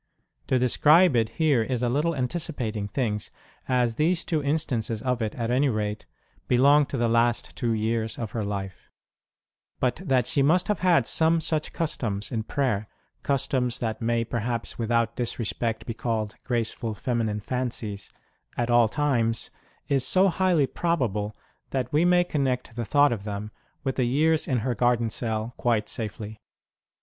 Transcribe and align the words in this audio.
To 0.47 0.57
describe 0.57 1.15
it 1.15 1.29
here 1.37 1.61
is 1.61 1.83
a 1.83 1.87
little 1.87 2.15
anticipating 2.15 2.87
things, 2.87 3.29
as 3.67 3.93
these 3.93 4.25
two 4.25 4.41
instances 4.41 4.99
of 5.03 5.21
it, 5.21 5.35
at 5.35 5.51
any 5.51 5.69
rate, 5.69 6.07
belong 6.47 6.87
to 6.87 6.97
the 6.97 7.07
last 7.07 7.55
two 7.55 7.71
years 7.73 8.17
of 8.17 8.31
her 8.31 8.43
life; 8.43 8.89
but 9.79 9.97
that 9.97 10.25
she 10.25 10.41
must 10.41 10.69
have 10.69 10.79
had 10.79 11.05
some 11.05 11.39
such 11.39 11.71
customs 11.71 12.31
in 12.31 12.41
prayer 12.41 12.87
customs 13.21 13.77
that 13.77 14.01
may 14.01 14.23
perhaps 14.23 14.79
without 14.79 15.15
disrespect 15.15 15.85
be 15.85 15.93
called 15.93 16.33
graceful 16.45 16.95
feminine 16.95 17.35
ROSE 17.37 17.43
S 17.43 17.45
SPECIAL 17.45 17.87
DEVOTIONS 17.97 18.09
AND 18.09 18.55
CHARITIES 18.57 18.57
IIQ 18.57 18.57
fancies 18.57 18.57
at 18.57 18.69
all 18.71 18.87
times, 18.87 19.51
is 19.87 20.03
so 20.03 20.29
highly 20.29 20.65
probable 20.65 21.35
that 21.69 21.93
we 21.93 22.05
may 22.05 22.23
connect 22.23 22.75
the 22.75 22.85
thought 22.85 23.11
of 23.11 23.23
them 23.23 23.51
with 23.83 23.97
the 23.97 24.05
years 24.05 24.47
in 24.47 24.61
her 24.61 24.73
garden 24.73 25.11
cell 25.11 25.53
quite 25.57 25.87
safely. 25.87 26.39